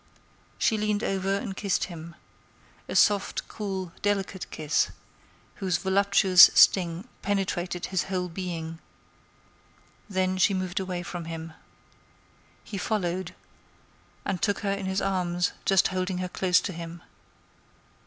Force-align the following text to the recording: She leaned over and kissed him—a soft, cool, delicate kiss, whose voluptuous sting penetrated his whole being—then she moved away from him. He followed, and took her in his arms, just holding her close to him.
She 0.57 0.79
leaned 0.79 1.03
over 1.03 1.35
and 1.35 1.55
kissed 1.55 1.83
him—a 1.83 2.95
soft, 2.95 3.47
cool, 3.47 3.91
delicate 4.01 4.49
kiss, 4.49 4.89
whose 5.57 5.77
voluptuous 5.77 6.49
sting 6.55 7.07
penetrated 7.21 7.85
his 7.85 8.05
whole 8.05 8.27
being—then 8.27 8.79
she 10.39 10.55
moved 10.55 10.79
away 10.79 11.03
from 11.03 11.25
him. 11.25 11.53
He 12.63 12.79
followed, 12.79 13.35
and 14.25 14.41
took 14.41 14.61
her 14.61 14.71
in 14.73 14.87
his 14.87 15.03
arms, 15.03 15.51
just 15.65 15.89
holding 15.89 16.17
her 16.17 16.29
close 16.29 16.59
to 16.61 16.73
him. 16.73 17.03